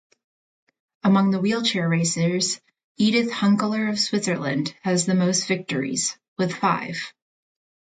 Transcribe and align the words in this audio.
Among 1.03 1.29
the 1.29 1.39
wheelchair 1.39 1.87
racers, 1.87 2.59
Edith 2.97 3.29
Hunkeler 3.31 3.87
of 3.87 3.99
Switzerland 3.99 4.73
has 4.81 5.05
the 5.05 5.13
most 5.13 5.47
victories, 5.47 6.17
with 6.39 6.55
five. 6.55 7.13